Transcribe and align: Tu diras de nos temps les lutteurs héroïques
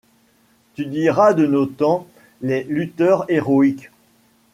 Tu 0.73 0.87
diras 0.87 1.35
de 1.35 1.45
nos 1.45 1.67
temps 1.67 2.07
les 2.41 2.63
lutteurs 2.63 3.25
héroïques 3.29 3.91